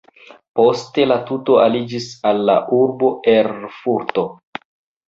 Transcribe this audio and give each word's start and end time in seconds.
Poste 0.59 1.05
la 1.11 1.17
tuto 1.27 1.59
aliĝis 1.65 2.09
al 2.31 2.43
la 2.51 2.57
urbo 2.79 3.13
Erfurto. 3.37 4.27